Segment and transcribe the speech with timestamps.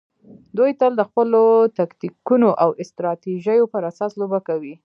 [0.57, 1.41] دوی تل د خپلو
[1.79, 4.73] تکتیکونو او استراتیژیو پر اساس لوبه کوي.